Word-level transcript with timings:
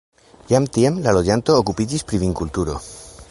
Jam 0.51 0.65
tiam 0.77 0.97
la 1.07 1.13
loĝantoj 1.17 1.59
okupiĝis 1.65 2.09
pri 2.09 2.23
vinkulturo. 2.25 2.81